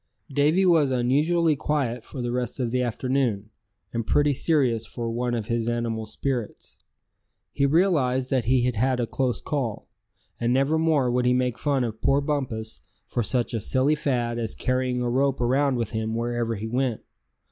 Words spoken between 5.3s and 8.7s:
of his animal spirits. He realized that he